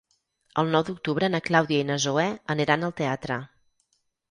El 0.61 0.71
nou 0.75 0.85
d'octubre 0.87 1.29
na 1.33 1.41
Clàudia 1.51 1.83
i 1.83 1.87
na 1.91 1.99
Zoè 2.07 2.25
aniran 2.57 2.89
al 2.91 2.97
teatre. 3.03 3.41